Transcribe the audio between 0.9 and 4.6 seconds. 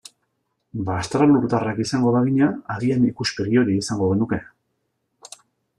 estralurtarrak izango bagina, agian ikuspegi hori izango genuke.